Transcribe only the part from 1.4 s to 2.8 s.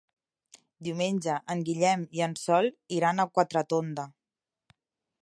en Guillem i en Sol